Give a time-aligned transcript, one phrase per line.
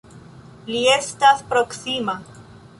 [0.71, 2.19] Li estas proksima!